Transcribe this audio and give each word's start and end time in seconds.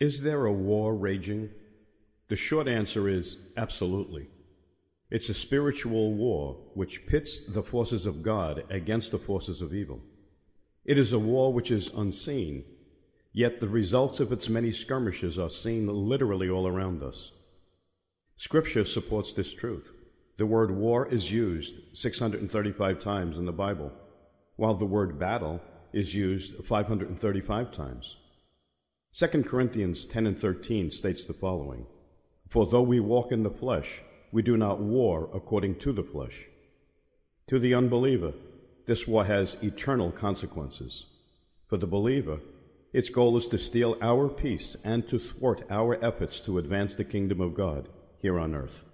Is 0.00 0.22
there 0.22 0.46
a 0.46 0.52
war 0.52 0.94
raging? 0.94 1.50
The 2.28 2.36
short 2.36 2.66
answer 2.66 3.06
is 3.06 3.36
absolutely. 3.54 4.28
It's 5.10 5.28
a 5.28 5.34
spiritual 5.34 6.14
war 6.14 6.56
which 6.72 7.06
pits 7.06 7.40
the 7.40 7.62
forces 7.62 8.06
of 8.06 8.22
God 8.22 8.64
against 8.70 9.10
the 9.10 9.18
forces 9.18 9.60
of 9.60 9.74
evil. 9.74 10.00
It 10.86 10.96
is 10.96 11.12
a 11.12 11.18
war 11.18 11.52
which 11.52 11.70
is 11.70 11.90
unseen, 11.94 12.64
yet 13.34 13.60
the 13.60 13.68
results 13.68 14.20
of 14.20 14.32
its 14.32 14.48
many 14.48 14.72
skirmishes 14.72 15.38
are 15.38 15.50
seen 15.50 15.86
literally 15.86 16.48
all 16.48 16.66
around 16.66 17.02
us. 17.02 17.32
Scripture 18.36 18.86
supports 18.86 19.34
this 19.34 19.52
truth. 19.52 19.92
The 20.38 20.46
word 20.46 20.70
war 20.70 21.06
is 21.08 21.30
used 21.30 21.80
635 21.92 22.98
times 22.98 23.36
in 23.36 23.44
the 23.44 23.52
Bible, 23.52 23.92
while 24.56 24.74
the 24.74 24.86
word 24.86 25.18
battle 25.18 25.60
is 25.92 26.14
used 26.14 26.64
535 26.64 27.70
times. 27.70 28.16
2 29.12 29.26
Corinthians 29.42 30.06
10 30.06 30.26
and 30.26 30.40
13 30.40 30.90
states 30.90 31.24
the 31.24 31.32
following 31.32 31.84
For 32.48 32.66
though 32.66 32.82
we 32.82 33.00
walk 33.00 33.32
in 33.32 33.42
the 33.42 33.50
flesh, 33.50 34.02
we 34.30 34.40
do 34.40 34.56
not 34.56 34.80
war 34.80 35.28
according 35.34 35.80
to 35.80 35.92
the 35.92 36.04
flesh. 36.04 36.46
To 37.48 37.58
the 37.58 37.74
unbeliever, 37.74 38.34
this 38.86 39.08
war 39.08 39.24
has 39.24 39.56
eternal 39.62 40.12
consequences. 40.12 41.06
For 41.66 41.76
the 41.76 41.88
believer, 41.88 42.38
its 42.92 43.10
goal 43.10 43.36
is 43.36 43.48
to 43.48 43.58
steal 43.58 43.96
our 44.00 44.28
peace 44.28 44.76
and 44.84 45.06
to 45.08 45.18
thwart 45.18 45.64
our 45.70 46.02
efforts 46.04 46.40
to 46.42 46.58
advance 46.58 46.94
the 46.94 47.04
kingdom 47.04 47.40
of 47.40 47.54
God 47.54 47.88
here 48.18 48.38
on 48.38 48.54
earth. 48.54 48.84